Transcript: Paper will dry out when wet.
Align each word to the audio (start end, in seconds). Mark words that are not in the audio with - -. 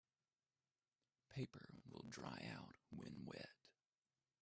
Paper 1.29 1.69
will 1.87 2.01
dry 2.09 2.51
out 2.57 2.73
when 2.89 3.23
wet. 3.23 3.49